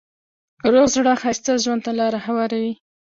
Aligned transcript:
روغ 0.71 0.85
زړه 0.95 1.13
ښایسته 1.21 1.51
ژوند 1.63 1.81
ته 1.85 1.91
لاره 1.99 2.19
هواروي. 2.25 2.73